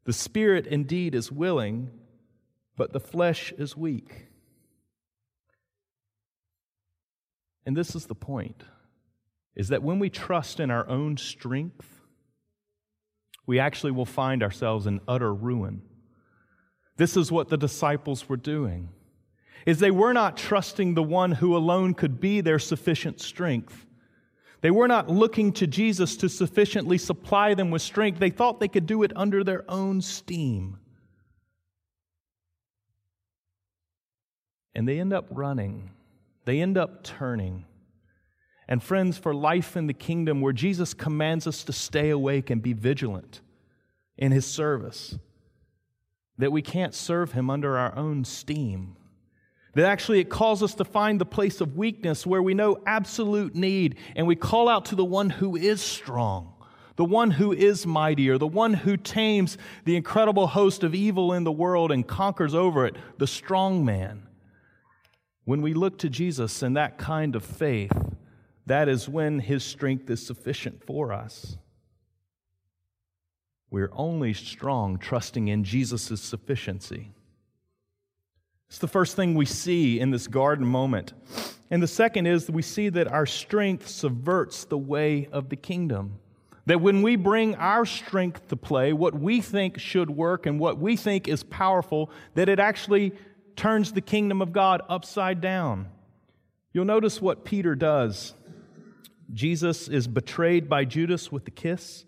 The 0.03 0.13
spirit 0.13 0.67
indeed 0.67 1.15
is 1.15 1.32
willing, 1.32 1.89
but 2.75 2.91
the 2.91 3.00
flesh 3.00 3.53
is 3.58 3.77
weak. 3.77 4.26
And 7.67 7.75
this 7.75 7.95
is 7.95 8.05
the 8.05 8.15
point 8.15 8.63
is 9.53 9.67
that 9.67 9.83
when 9.83 10.00
we 10.00 10.09
trust 10.09 10.62
in 10.62 10.71
our 10.71 10.88
own 10.88 11.17
strength, 11.17 12.00
we 13.45 13.59
actually 13.59 13.91
will 13.91 14.05
find 14.05 14.41
ourselves 14.41 14.88
in 14.88 15.01
utter 15.05 15.33
ruin. 15.33 15.81
This 16.95 17.17
is 17.17 17.29
what 17.29 17.50
the 17.50 17.57
disciples 17.57 18.29
were 18.29 18.38
doing. 18.38 18.88
Is 19.65 19.79
they 19.79 19.91
were 19.91 20.13
not 20.13 20.38
trusting 20.38 20.93
the 20.93 21.03
one 21.03 21.33
who 21.33 21.57
alone 21.57 21.93
could 21.93 22.21
be 22.21 22.39
their 22.39 22.59
sufficient 22.59 23.19
strength. 23.19 23.86
They 24.62 24.71
were 24.71 24.88
not 24.88 25.09
looking 25.09 25.51
to 25.53 25.67
Jesus 25.67 26.15
to 26.17 26.29
sufficiently 26.29 26.97
supply 26.97 27.53
them 27.53 27.69
with 27.69 27.81
strength. 27.81 28.19
They 28.19 28.29
thought 28.29 28.62
they 28.62 28.69
could 28.69 28.86
do 28.86 29.03
it 29.03 29.12
under 29.13 29.43
their 29.43 29.69
own 29.69 30.01
steam. 30.01 30.77
And 34.74 34.88
they 34.88 35.01
end 35.01 35.12
up 35.12 35.25
running. 35.31 35.89
They 36.47 36.61
end 36.61 36.77
up 36.77 37.03
turning. 37.03 37.65
And 38.69 38.81
friends, 38.81 39.17
for 39.17 39.35
life 39.35 39.75
in 39.75 39.87
the 39.87 39.93
kingdom 39.93 40.39
where 40.39 40.53
Jesus 40.53 40.93
commands 40.93 41.45
us 41.45 41.61
to 41.65 41.73
stay 41.73 42.09
awake 42.09 42.49
and 42.49 42.61
be 42.61 42.71
vigilant 42.71 43.41
in 44.17 44.31
his 44.31 44.45
service, 44.45 45.19
that 46.37 46.53
we 46.53 46.61
can't 46.61 46.95
serve 46.95 47.33
him 47.33 47.49
under 47.49 47.77
our 47.77 47.93
own 47.97 48.23
steam. 48.23 48.95
That 49.73 49.87
actually 49.87 50.21
it 50.21 50.29
calls 50.29 50.63
us 50.63 50.73
to 50.75 50.85
find 50.85 51.19
the 51.19 51.25
place 51.25 51.59
of 51.59 51.75
weakness 51.75 52.25
where 52.25 52.41
we 52.41 52.53
know 52.53 52.81
absolute 52.85 53.53
need 53.53 53.97
and 54.15 54.25
we 54.25 54.37
call 54.37 54.69
out 54.69 54.85
to 54.85 54.95
the 54.95 55.03
one 55.03 55.29
who 55.29 55.57
is 55.57 55.81
strong, 55.81 56.53
the 56.95 57.03
one 57.03 57.31
who 57.31 57.51
is 57.51 57.85
mightier, 57.85 58.37
the 58.37 58.47
one 58.47 58.73
who 58.73 58.95
tames 58.95 59.57
the 59.83 59.97
incredible 59.97 60.47
host 60.47 60.85
of 60.85 60.95
evil 60.95 61.33
in 61.33 61.43
the 61.43 61.51
world 61.51 61.91
and 61.91 62.07
conquers 62.07 62.55
over 62.55 62.85
it, 62.85 62.95
the 63.17 63.27
strong 63.27 63.83
man. 63.83 64.26
When 65.47 65.61
we 65.61 65.73
look 65.73 65.97
to 65.99 66.09
Jesus 66.09 66.61
in 66.61 66.73
that 66.73 66.97
kind 66.97 67.33
of 67.33 67.41
faith, 67.41 67.93
that 68.65 68.89
is 68.89 69.07
when 69.07 69.39
his 69.39 69.63
strength 69.63 70.09
is 70.09 70.25
sufficient 70.25 70.83
for 70.83 71.13
us. 71.13 71.57
We're 73.71 73.93
only 73.93 74.33
strong 74.33 74.97
trusting 74.97 75.47
in 75.47 75.63
Jesus' 75.63 76.19
sufficiency. 76.19 77.13
It's 78.67 78.79
the 78.79 78.89
first 78.89 79.15
thing 79.15 79.35
we 79.35 79.45
see 79.45 80.01
in 80.01 80.11
this 80.11 80.27
garden 80.27 80.67
moment. 80.67 81.13
And 81.71 81.81
the 81.81 81.87
second 81.87 82.25
is 82.25 82.51
we 82.51 82.61
see 82.61 82.89
that 82.89 83.07
our 83.07 83.25
strength 83.25 83.87
subverts 83.87 84.65
the 84.65 84.77
way 84.77 85.29
of 85.31 85.47
the 85.47 85.55
kingdom. 85.55 86.19
That 86.65 86.81
when 86.81 87.01
we 87.01 87.15
bring 87.15 87.55
our 87.55 87.85
strength 87.85 88.49
to 88.49 88.57
play, 88.57 88.91
what 88.91 89.17
we 89.17 89.39
think 89.39 89.79
should 89.79 90.09
work 90.09 90.45
and 90.45 90.59
what 90.59 90.77
we 90.77 90.97
think 90.97 91.29
is 91.29 91.43
powerful, 91.43 92.11
that 92.33 92.49
it 92.49 92.59
actually 92.59 93.13
turns 93.57 93.91
the 93.91 94.01
kingdom 94.01 94.41
of 94.41 94.53
God 94.53 94.81
upside 94.87 95.41
down. 95.41 95.89
You'll 96.71 96.85
notice 96.85 97.21
what 97.21 97.43
Peter 97.43 97.75
does 97.75 98.33
Jesus 99.33 99.89
is 99.89 100.07
betrayed 100.07 100.69
by 100.69 100.85
Judas 100.85 101.31
with 101.31 101.43
the 101.43 101.51
kiss. 101.51 102.05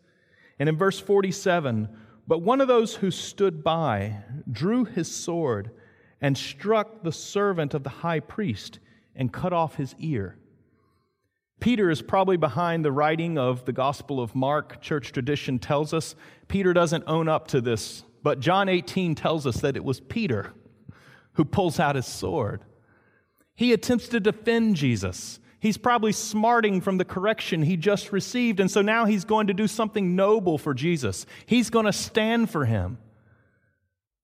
And 0.57 0.69
in 0.69 0.77
verse 0.77 0.99
47, 0.99 1.89
but 2.27 2.41
one 2.41 2.61
of 2.61 2.67
those 2.67 2.95
who 2.95 3.11
stood 3.11 3.63
by 3.63 4.23
drew 4.49 4.85
his 4.85 5.13
sword 5.13 5.71
and 6.21 6.37
struck 6.37 7.03
the 7.03 7.11
servant 7.11 7.73
of 7.73 7.83
the 7.83 7.89
high 7.89 8.19
priest 8.19 8.79
and 9.15 9.33
cut 9.33 9.51
off 9.51 9.75
his 9.75 9.95
ear. 9.99 10.37
Peter 11.59 11.89
is 11.89 12.01
probably 12.01 12.37
behind 12.37 12.85
the 12.85 12.91
writing 12.91 13.37
of 13.37 13.65
the 13.65 13.73
Gospel 13.73 14.21
of 14.21 14.33
Mark. 14.33 14.81
Church 14.81 15.11
tradition 15.11 15.59
tells 15.59 15.93
us 15.93 16.15
Peter 16.47 16.71
doesn't 16.71 17.03
own 17.05 17.27
up 17.27 17.47
to 17.47 17.59
this, 17.59 18.03
but 18.23 18.39
John 18.39 18.69
18 18.69 19.15
tells 19.15 19.45
us 19.45 19.57
that 19.57 19.75
it 19.75 19.83
was 19.83 19.99
Peter 19.99 20.53
who 21.39 21.45
pulls 21.45 21.79
out 21.79 21.95
his 21.95 22.05
sword. 22.05 22.65
He 23.55 23.71
attempts 23.71 24.09
to 24.09 24.19
defend 24.19 24.75
Jesus. 24.75 25.39
He's 25.61 25.77
probably 25.77 26.11
smarting 26.11 26.81
from 26.81 26.97
the 26.97 27.05
correction 27.05 27.61
he 27.61 27.77
just 27.77 28.11
received, 28.11 28.59
and 28.59 28.69
so 28.69 28.81
now 28.81 29.05
he's 29.05 29.23
going 29.23 29.47
to 29.47 29.53
do 29.53 29.65
something 29.65 30.17
noble 30.17 30.57
for 30.57 30.73
Jesus. 30.73 31.25
He's 31.45 31.69
going 31.69 31.85
to 31.85 31.93
stand 31.93 32.49
for 32.49 32.65
him. 32.65 32.97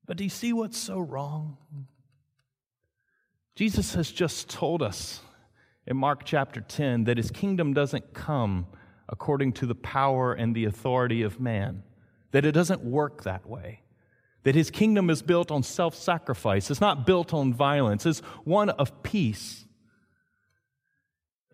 But 0.05 0.17
do 0.17 0.25
you 0.25 0.29
see 0.29 0.51
what's 0.51 0.77
so 0.77 0.99
wrong? 0.99 1.55
Jesus 3.55 3.93
has 3.93 4.11
just 4.11 4.49
told 4.49 4.83
us 4.83 5.21
in 5.87 5.95
Mark 5.95 6.25
chapter 6.25 6.59
10 6.59 7.05
that 7.05 7.15
his 7.15 7.31
kingdom 7.31 7.73
doesn't 7.73 8.13
come 8.13 8.67
according 9.07 9.53
to 9.53 9.65
the 9.65 9.75
power 9.75 10.33
and 10.33 10.53
the 10.53 10.65
authority 10.65 11.21
of 11.21 11.39
man, 11.39 11.81
that 12.31 12.43
it 12.43 12.51
doesn't 12.51 12.83
work 12.83 13.23
that 13.23 13.47
way. 13.47 13.84
That 14.45 14.55
his 14.55 14.71
kingdom 14.71 15.09
is 15.09 15.21
built 15.21 15.51
on 15.51 15.61
self 15.61 15.93
sacrifice. 15.93 16.71
It's 16.71 16.81
not 16.81 17.05
built 17.05 17.33
on 17.33 17.53
violence. 17.53 18.05
It's 18.05 18.21
one 18.45 18.69
of 18.69 19.03
peace 19.03 19.65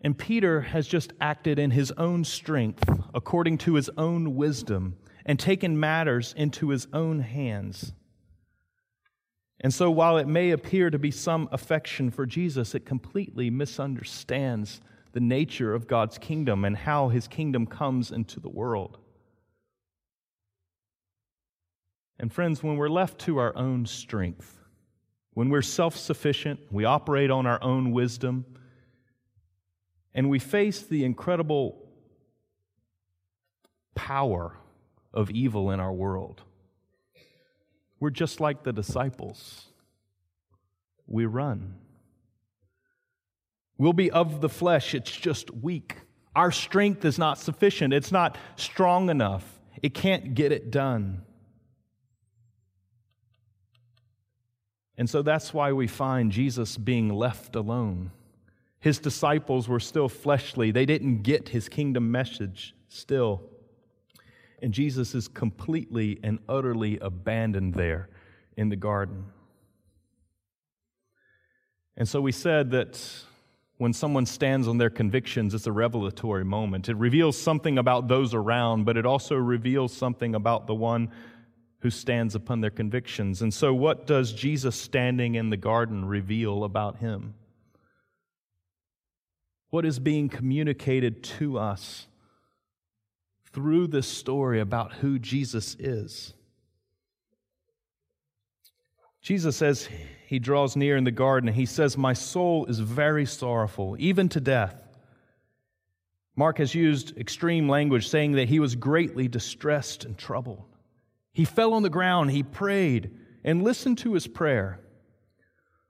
and 0.02 0.18
Peter 0.18 0.60
has 0.62 0.88
just 0.88 1.12
acted 1.20 1.58
in 1.58 1.70
his 1.70 1.92
own 1.92 2.24
strength, 2.24 2.84
according 3.14 3.58
to 3.58 3.74
his 3.74 3.88
own 3.96 4.34
wisdom, 4.34 4.96
and 5.24 5.38
taken 5.38 5.78
matters 5.78 6.34
into 6.36 6.70
his 6.70 6.88
own 6.92 7.20
hands. 7.20 7.92
And 9.60 9.72
so, 9.72 9.92
while 9.92 10.18
it 10.18 10.26
may 10.26 10.50
appear 10.50 10.90
to 10.90 10.98
be 10.98 11.12
some 11.12 11.48
affection 11.52 12.10
for 12.10 12.26
Jesus, 12.26 12.74
it 12.74 12.84
completely 12.84 13.48
misunderstands 13.48 14.80
the 15.12 15.20
nature 15.20 15.72
of 15.72 15.86
God's 15.86 16.18
kingdom 16.18 16.64
and 16.64 16.76
how 16.76 17.08
his 17.08 17.28
kingdom 17.28 17.66
comes 17.66 18.10
into 18.10 18.40
the 18.40 18.48
world. 18.48 18.98
And, 22.18 22.32
friends, 22.32 22.62
when 22.62 22.76
we're 22.76 22.88
left 22.88 23.18
to 23.20 23.38
our 23.38 23.56
own 23.56 23.86
strength, 23.86 24.58
when 25.34 25.48
we're 25.48 25.62
self 25.62 25.96
sufficient, 25.96 26.60
we 26.70 26.84
operate 26.84 27.30
on 27.30 27.46
our 27.46 27.62
own 27.62 27.92
wisdom, 27.92 28.44
and 30.14 30.28
we 30.28 30.38
face 30.38 30.82
the 30.82 31.04
incredible 31.04 31.78
power 33.94 34.56
of 35.12 35.30
evil 35.30 35.70
in 35.70 35.80
our 35.80 35.92
world. 35.92 36.42
We're 37.98 38.10
just 38.10 38.40
like 38.40 38.62
the 38.62 38.72
disciples. 38.72 39.66
We 41.06 41.24
run. 41.26 41.76
We'll 43.78 43.92
be 43.92 44.10
of 44.10 44.40
the 44.40 44.48
flesh, 44.48 44.94
it's 44.94 45.10
just 45.10 45.50
weak. 45.50 45.96
Our 46.34 46.50
strength 46.50 47.04
is 47.04 47.18
not 47.18 47.38
sufficient, 47.38 47.92
it's 47.92 48.12
not 48.12 48.38
strong 48.56 49.10
enough, 49.10 49.44
it 49.82 49.94
can't 49.94 50.34
get 50.34 50.52
it 50.52 50.70
done. 50.70 51.22
And 54.98 55.08
so 55.08 55.22
that's 55.22 55.54
why 55.54 55.72
we 55.72 55.86
find 55.86 56.30
Jesus 56.30 56.76
being 56.76 57.08
left 57.08 57.56
alone. 57.56 58.10
His 58.80 58.98
disciples 58.98 59.68
were 59.68 59.80
still 59.80 60.08
fleshly, 60.08 60.70
they 60.70 60.86
didn't 60.86 61.22
get 61.22 61.50
his 61.50 61.68
kingdom 61.68 62.10
message 62.10 62.74
still. 62.88 63.42
And 64.60 64.72
Jesus 64.72 65.14
is 65.14 65.26
completely 65.28 66.20
and 66.22 66.38
utterly 66.48 66.98
abandoned 67.00 67.74
there 67.74 68.08
in 68.56 68.68
the 68.68 68.76
garden. 68.76 69.24
And 71.96 72.08
so 72.08 72.20
we 72.20 72.32
said 72.32 72.70
that 72.70 73.00
when 73.78 73.92
someone 73.92 74.26
stands 74.26 74.68
on 74.68 74.78
their 74.78 74.90
convictions, 74.90 75.54
it's 75.54 75.66
a 75.66 75.72
revelatory 75.72 76.44
moment. 76.44 76.88
It 76.88 76.96
reveals 76.96 77.36
something 77.36 77.78
about 77.78 78.06
those 78.06 78.32
around, 78.34 78.84
but 78.84 78.96
it 78.96 79.04
also 79.04 79.34
reveals 79.34 79.92
something 79.92 80.34
about 80.34 80.68
the 80.68 80.74
one 80.74 81.10
who 81.82 81.90
stands 81.90 82.36
upon 82.36 82.60
their 82.60 82.70
convictions. 82.70 83.42
And 83.42 83.52
so, 83.52 83.74
what 83.74 84.06
does 84.06 84.32
Jesus 84.32 84.76
standing 84.76 85.34
in 85.34 85.50
the 85.50 85.56
garden 85.56 86.04
reveal 86.04 86.62
about 86.62 86.98
him? 86.98 87.34
What 89.70 89.84
is 89.84 89.98
being 89.98 90.28
communicated 90.28 91.24
to 91.24 91.58
us 91.58 92.06
through 93.52 93.88
this 93.88 94.06
story 94.06 94.60
about 94.60 94.92
who 94.92 95.18
Jesus 95.18 95.74
is? 95.78 96.34
Jesus 99.20 99.56
says 99.56 99.88
he 100.26 100.38
draws 100.38 100.76
near 100.76 100.96
in 100.96 101.04
the 101.04 101.10
garden, 101.10 101.52
he 101.52 101.66
says, 101.66 101.96
My 101.96 102.12
soul 102.12 102.66
is 102.66 102.78
very 102.78 103.26
sorrowful, 103.26 103.96
even 103.98 104.28
to 104.30 104.40
death. 104.40 104.76
Mark 106.36 106.58
has 106.58 106.74
used 106.74 107.18
extreme 107.18 107.68
language, 107.68 108.08
saying 108.08 108.32
that 108.32 108.48
he 108.48 108.60
was 108.60 108.76
greatly 108.76 109.26
distressed 109.26 110.04
and 110.04 110.16
troubled. 110.16 110.64
He 111.32 111.44
fell 111.44 111.72
on 111.72 111.82
the 111.82 111.90
ground, 111.90 112.30
he 112.30 112.42
prayed, 112.42 113.10
and 113.42 113.62
listened 113.62 113.98
to 113.98 114.14
his 114.14 114.26
prayer 114.26 114.80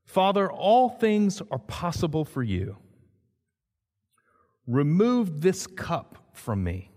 Father, 0.04 0.50
all 0.50 0.90
things 0.90 1.40
are 1.50 1.58
possible 1.58 2.25
for 2.25 2.42
you. 2.42 2.76
Remove 4.66 5.40
this 5.40 5.66
cup 5.66 6.28
from 6.32 6.62
me. 6.62 6.90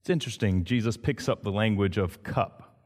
It's 0.00 0.10
interesting, 0.10 0.64
Jesus 0.64 0.96
picks 0.96 1.28
up 1.28 1.42
the 1.42 1.52
language 1.52 1.96
of 1.98 2.22
cup. 2.22 2.78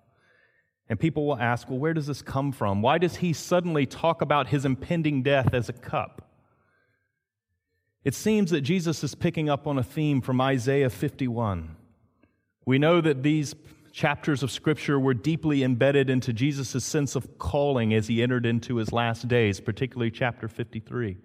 And 0.88 1.00
people 1.00 1.26
will 1.26 1.38
ask, 1.38 1.70
well, 1.70 1.78
where 1.78 1.94
does 1.94 2.08
this 2.08 2.20
come 2.20 2.52
from? 2.52 2.82
Why 2.82 2.98
does 2.98 3.16
he 3.16 3.32
suddenly 3.32 3.86
talk 3.86 4.20
about 4.20 4.48
his 4.48 4.66
impending 4.66 5.22
death 5.22 5.54
as 5.54 5.68
a 5.68 5.72
cup? 5.72 6.30
It 8.04 8.14
seems 8.14 8.50
that 8.50 8.60
Jesus 8.60 9.02
is 9.02 9.14
picking 9.14 9.48
up 9.48 9.66
on 9.66 9.78
a 9.78 9.82
theme 9.82 10.20
from 10.20 10.40
Isaiah 10.40 10.90
51. 10.90 11.76
We 12.66 12.78
know 12.78 13.00
that 13.00 13.22
these 13.22 13.54
chapters 13.92 14.42
of 14.42 14.50
Scripture 14.50 14.98
were 14.98 15.14
deeply 15.14 15.62
embedded 15.62 16.10
into 16.10 16.32
Jesus' 16.32 16.84
sense 16.84 17.14
of 17.14 17.38
calling 17.38 17.94
as 17.94 18.08
he 18.08 18.22
entered 18.22 18.46
into 18.46 18.76
his 18.76 18.92
last 18.92 19.28
days, 19.28 19.60
particularly 19.60 20.10
chapter 20.10 20.48
53. 20.48 21.16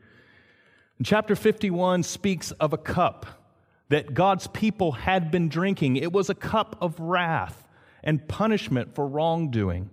And 0.97 1.05
chapter 1.05 1.35
51 1.35 2.03
speaks 2.03 2.51
of 2.51 2.73
a 2.73 2.77
cup 2.77 3.25
that 3.89 4.13
God's 4.13 4.47
people 4.47 4.91
had 4.91 5.31
been 5.31 5.49
drinking. 5.49 5.95
It 5.95 6.11
was 6.11 6.29
a 6.29 6.35
cup 6.35 6.77
of 6.81 6.99
wrath 6.99 7.67
and 8.03 8.27
punishment 8.27 8.93
for 8.93 9.07
wrongdoing. 9.07 9.89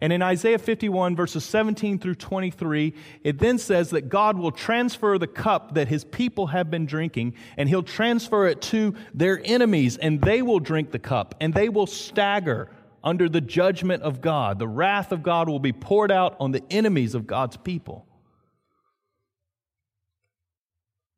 And 0.00 0.12
in 0.12 0.22
Isaiah 0.22 0.58
51, 0.58 1.16
verses 1.16 1.44
17 1.44 1.98
through 1.98 2.16
23, 2.16 2.94
it 3.22 3.38
then 3.38 3.58
says 3.58 3.90
that 3.90 4.08
God 4.08 4.38
will 4.38 4.52
transfer 4.52 5.18
the 5.18 5.26
cup 5.26 5.74
that 5.74 5.88
his 5.88 6.04
people 6.04 6.48
have 6.48 6.70
been 6.70 6.86
drinking, 6.86 7.34
and 7.56 7.68
he'll 7.68 7.82
transfer 7.82 8.46
it 8.46 8.60
to 8.62 8.94
their 9.14 9.40
enemies, 9.44 9.96
and 9.96 10.20
they 10.20 10.42
will 10.42 10.60
drink 10.60 10.90
the 10.90 10.98
cup, 10.98 11.34
and 11.40 11.54
they 11.54 11.68
will 11.68 11.86
stagger 11.86 12.70
under 13.02 13.28
the 13.28 13.40
judgment 13.40 14.02
of 14.02 14.20
God. 14.20 14.58
The 14.58 14.68
wrath 14.68 15.12
of 15.12 15.22
God 15.22 15.48
will 15.48 15.60
be 15.60 15.72
poured 15.72 16.10
out 16.10 16.36
on 16.40 16.50
the 16.52 16.62
enemies 16.70 17.14
of 17.14 17.26
God's 17.26 17.56
people. 17.56 18.06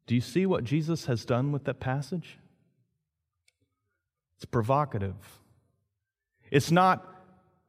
Do 0.06 0.14
you 0.14 0.20
see 0.20 0.46
what 0.46 0.64
Jesus 0.64 1.06
has 1.06 1.24
done 1.24 1.52
with 1.52 1.64
that 1.64 1.80
passage? 1.80 2.38
It's 4.36 4.44
provocative. 4.44 5.16
It's 6.50 6.70
not 6.70 7.17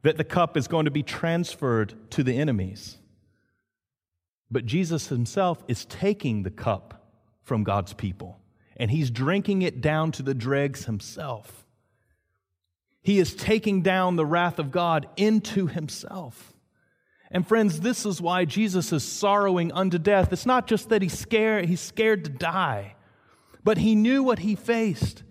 that 0.02 0.18
the 0.18 0.24
cup 0.24 0.56
is 0.56 0.68
going 0.68 0.86
to 0.86 0.92
be 0.92 1.04
transferred 1.04 1.94
to 2.12 2.24
the 2.24 2.38
enemies. 2.38 2.98
But 4.50 4.66
Jesus 4.66 5.08
himself 5.08 5.64
is 5.68 5.86
taking 5.86 6.44
the 6.44 6.52
cup 6.52 7.12
from 7.44 7.64
God's 7.64 7.94
people, 7.94 8.40
and 8.78 8.90
he's 8.90 9.12
drinking 9.12 9.62
it 9.62 9.82
down 9.82 10.12
to 10.14 10.24
the 10.24 10.34
dregs 10.34 10.86
himself. 10.86 11.66
He 13.02 13.20
is 13.20 13.34
taking 13.34 13.82
down 13.82 14.16
the 14.16 14.26
wrath 14.26 14.60
of 14.60 14.72
God 14.72 15.08
into 15.18 15.68
himself. 15.68 16.54
And 17.32 17.48
friends, 17.48 17.82
this 17.82 18.06
is 18.06 18.22
why 18.22 18.46
Jesus 18.46 18.92
is 18.92 19.04
sorrowing 19.04 19.72
unto 19.72 20.00
death. 20.00 20.34
It's 20.34 20.46
not 20.46 20.68
just 20.68 20.90
that 20.90 21.02
he's 21.02 21.18
scared, 21.18 21.66
he's 21.66 21.82
scared 21.82 22.24
to 22.24 22.30
die, 22.30 22.96
but 23.64 23.78
he 23.78 23.94
knew 23.94 24.24
what 24.24 24.40
he 24.40 24.56
faced, 24.56 25.24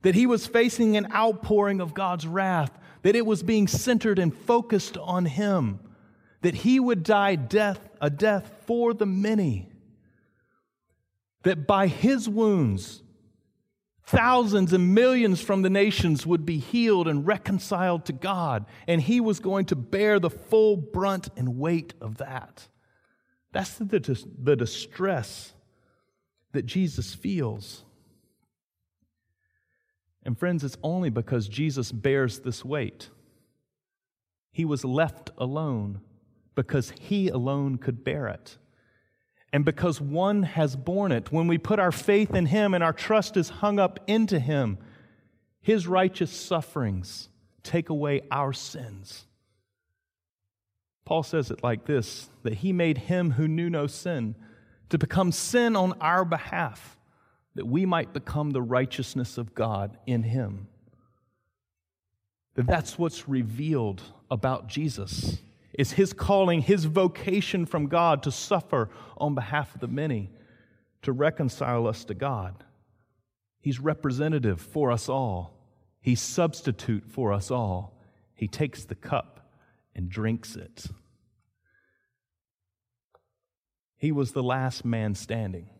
that 0.00 0.14
he 0.14 0.26
was 0.26 0.46
facing 0.46 0.96
an 0.96 1.12
outpouring 1.12 1.80
of 1.80 1.94
God's 1.94 2.26
wrath 2.26 2.78
that 3.02 3.16
it 3.16 3.26
was 3.26 3.42
being 3.42 3.68
centered 3.68 4.18
and 4.18 4.34
focused 4.34 4.96
on 4.96 5.26
him, 5.26 5.80
that 6.40 6.54
he 6.54 6.80
would 6.80 7.02
die 7.02 7.34
death, 7.34 7.80
a 8.00 8.10
death 8.10 8.52
for 8.66 8.94
the 8.94 9.06
many, 9.06 9.68
that 11.42 11.66
by 11.66 11.86
his 11.88 12.28
wounds, 12.28 13.02
thousands 14.04 14.72
and 14.72 14.94
millions 14.94 15.40
from 15.40 15.62
the 15.62 15.70
nations 15.70 16.26
would 16.26 16.44
be 16.44 16.58
healed 16.58 17.08
and 17.08 17.26
reconciled 17.26 18.04
to 18.04 18.12
God, 18.12 18.66
and 18.86 19.00
he 19.00 19.20
was 19.20 19.40
going 19.40 19.66
to 19.66 19.76
bear 19.76 20.18
the 20.18 20.30
full 20.30 20.76
brunt 20.76 21.28
and 21.36 21.58
weight 21.58 21.94
of 22.00 22.18
that. 22.18 22.68
That's 23.52 23.74
the, 23.74 23.84
the 24.42 24.56
distress 24.56 25.52
that 26.52 26.66
Jesus 26.66 27.14
feels. 27.14 27.84
And 30.24 30.38
friends, 30.38 30.62
it's 30.62 30.76
only 30.82 31.10
because 31.10 31.48
Jesus 31.48 31.90
bears 31.90 32.40
this 32.40 32.64
weight. 32.64 33.10
He 34.52 34.64
was 34.64 34.84
left 34.84 35.30
alone 35.36 36.00
because 36.54 36.92
he 37.00 37.28
alone 37.28 37.78
could 37.78 38.04
bear 38.04 38.28
it. 38.28 38.58
And 39.52 39.64
because 39.64 40.00
one 40.00 40.44
has 40.44 40.76
borne 40.76 41.12
it, 41.12 41.30
when 41.30 41.46
we 41.46 41.58
put 41.58 41.78
our 41.78 41.92
faith 41.92 42.34
in 42.34 42.46
him 42.46 42.72
and 42.72 42.82
our 42.82 42.92
trust 42.92 43.36
is 43.36 43.48
hung 43.48 43.78
up 43.78 44.00
into 44.06 44.38
him, 44.38 44.78
his 45.60 45.86
righteous 45.86 46.30
sufferings 46.30 47.28
take 47.62 47.88
away 47.88 48.22
our 48.30 48.52
sins. 48.52 49.26
Paul 51.04 51.22
says 51.22 51.50
it 51.50 51.62
like 51.62 51.84
this 51.84 52.30
that 52.42 52.54
he 52.54 52.72
made 52.72 52.96
him 52.98 53.32
who 53.32 53.48
knew 53.48 53.68
no 53.68 53.86
sin 53.86 54.34
to 54.88 54.98
become 54.98 55.32
sin 55.32 55.76
on 55.76 55.94
our 56.00 56.24
behalf 56.24 56.96
that 57.54 57.66
we 57.66 57.84
might 57.86 58.12
become 58.12 58.50
the 58.50 58.62
righteousness 58.62 59.38
of 59.38 59.54
God 59.54 59.98
in 60.06 60.22
him. 60.22 60.68
That 62.54 62.66
that's 62.66 62.98
what's 62.98 63.28
revealed 63.28 64.02
about 64.30 64.68
Jesus 64.68 65.38
is 65.74 65.92
his 65.92 66.12
calling, 66.12 66.60
his 66.60 66.84
vocation 66.84 67.64
from 67.64 67.86
God 67.86 68.22
to 68.24 68.30
suffer 68.30 68.90
on 69.16 69.34
behalf 69.34 69.74
of 69.74 69.80
the 69.80 69.88
many, 69.88 70.30
to 71.02 71.12
reconcile 71.12 71.86
us 71.86 72.04
to 72.04 72.14
God. 72.14 72.64
He's 73.60 73.80
representative 73.80 74.60
for 74.60 74.90
us 74.92 75.08
all. 75.08 75.54
He's 76.00 76.20
substitute 76.20 77.04
for 77.08 77.32
us 77.32 77.50
all. 77.50 77.98
He 78.34 78.48
takes 78.48 78.84
the 78.84 78.94
cup 78.94 79.48
and 79.94 80.10
drinks 80.10 80.56
it. 80.56 80.86
He 83.96 84.10
was 84.12 84.32
the 84.32 84.42
last 84.42 84.84
man 84.84 85.14
standing 85.14 85.70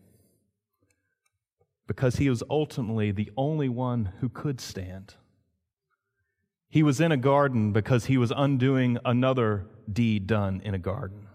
because 1.86 2.16
he 2.16 2.30
was 2.30 2.42
ultimately 2.48 3.10
the 3.10 3.30
only 3.36 3.68
one 3.68 4.12
who 4.20 4.28
could 4.28 4.60
stand. 4.60 5.14
He 6.68 6.82
was 6.82 7.00
in 7.00 7.12
a 7.12 7.16
garden 7.16 7.72
because 7.72 8.06
he 8.06 8.16
was 8.16 8.32
undoing 8.34 8.98
another 9.04 9.66
deed 9.92 10.26
done 10.26 10.62
in 10.64 10.74
a 10.74 10.78
garden. 10.78 11.26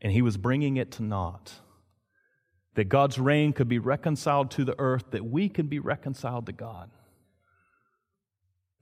And 0.00 0.12
he 0.12 0.22
was 0.22 0.36
bringing 0.36 0.76
it 0.76 0.92
to 0.92 1.02
naught. 1.02 1.52
That 2.74 2.84
God's 2.84 3.18
reign 3.18 3.52
could 3.52 3.68
be 3.68 3.78
reconciled 3.78 4.50
to 4.52 4.64
the 4.64 4.74
earth, 4.78 5.10
that 5.10 5.24
we 5.24 5.48
could 5.48 5.68
be 5.68 5.78
reconciled 5.78 6.46
to 6.46 6.52
God. 6.52 6.90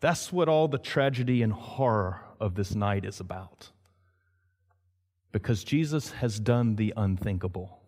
That's 0.00 0.32
what 0.32 0.48
all 0.48 0.68
the 0.68 0.78
tragedy 0.78 1.42
and 1.42 1.52
horror 1.52 2.20
of 2.38 2.54
this 2.54 2.74
night 2.74 3.04
is 3.04 3.20
about. 3.20 3.70
Because 5.32 5.64
Jesus 5.64 6.12
has 6.12 6.38
done 6.38 6.76
the 6.76 6.92
unthinkable. 6.96 7.80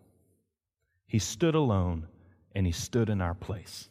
He 1.05 1.19
stood 1.19 1.55
alone 1.55 2.07
and 2.57 2.65
he 2.65 2.71
stood 2.71 3.07
in 3.07 3.21
our 3.21 3.35
place. 3.35 3.87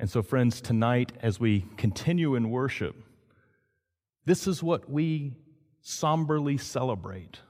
And 0.00 0.08
so, 0.08 0.22
friends, 0.22 0.62
tonight, 0.62 1.12
as 1.20 1.38
we 1.38 1.66
continue 1.76 2.34
in 2.36 2.48
worship, 2.48 2.96
this 4.24 4.46
is 4.46 4.62
what 4.62 4.90
we 4.90 5.36
somberly 5.82 6.56
celebrate. 6.56 7.40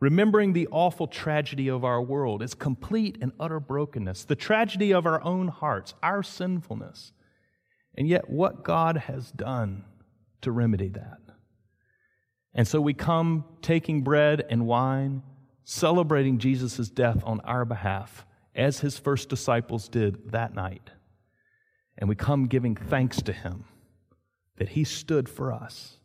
Remembering 0.00 0.54
the 0.54 0.66
awful 0.72 1.06
tragedy 1.06 1.68
of 1.68 1.84
our 1.84 2.02
world, 2.02 2.42
its 2.42 2.54
complete 2.54 3.16
and 3.20 3.30
utter 3.38 3.60
brokenness, 3.60 4.24
the 4.24 4.34
tragedy 4.34 4.92
of 4.92 5.06
our 5.06 5.22
own 5.22 5.46
hearts, 5.46 5.94
our 6.02 6.24
sinfulness, 6.24 7.12
and 7.96 8.08
yet 8.08 8.28
what 8.28 8.64
God 8.64 8.96
has 8.96 9.30
done 9.30 9.84
to 10.40 10.50
remedy 10.50 10.88
that. 10.88 11.20
And 12.54 12.66
so 12.66 12.80
we 12.80 12.94
come 12.94 13.44
taking 13.62 14.02
bread 14.02 14.44
and 14.50 14.66
wine, 14.66 15.22
celebrating 15.62 16.38
Jesus' 16.38 16.88
death 16.88 17.22
on 17.24 17.38
our 17.42 17.64
behalf 17.64 18.26
as 18.54 18.80
his 18.80 18.98
first 18.98 19.28
disciples 19.28 19.88
did 19.88 20.32
that 20.32 20.54
night. 20.54 20.90
And 21.98 22.08
we 22.08 22.14
come 22.16 22.46
giving 22.46 22.74
thanks 22.74 23.22
to 23.22 23.32
him 23.32 23.64
that 24.56 24.70
he 24.70 24.84
stood 24.84 25.28
for 25.28 25.52
us 25.52 25.99